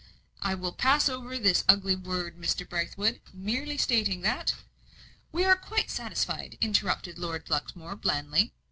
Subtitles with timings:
[0.41, 2.67] "I will pass over this ugly word, Mr.
[2.67, 4.55] Brithwood, merely stating that"
[5.31, 8.51] "We are quite satisfied," interrupted Lord Luxmore, blandly.